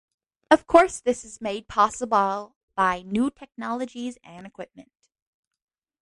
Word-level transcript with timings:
Of 0.49 0.65
course 0.65 0.99
this 0.99 1.23
is 1.23 1.41
made 1.41 1.67
possible 1.67 2.55
by 2.73 3.03
new 3.03 3.29
technologies 3.29 4.17
and 4.23 4.47
equipment. 4.47 4.91